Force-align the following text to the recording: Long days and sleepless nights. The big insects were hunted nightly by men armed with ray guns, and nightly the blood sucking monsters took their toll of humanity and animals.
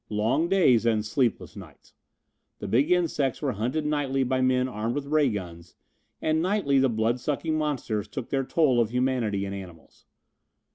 Long 0.09 0.49
days 0.49 0.87
and 0.87 1.05
sleepless 1.05 1.55
nights. 1.55 1.93
The 2.57 2.67
big 2.67 2.89
insects 2.89 3.39
were 3.39 3.51
hunted 3.51 3.85
nightly 3.85 4.23
by 4.23 4.41
men 4.41 4.67
armed 4.67 4.95
with 4.95 5.05
ray 5.05 5.29
guns, 5.29 5.75
and 6.19 6.41
nightly 6.41 6.79
the 6.79 6.89
blood 6.89 7.19
sucking 7.19 7.55
monsters 7.55 8.07
took 8.07 8.29
their 8.31 8.43
toll 8.43 8.81
of 8.81 8.89
humanity 8.89 9.45
and 9.45 9.53
animals. 9.53 10.07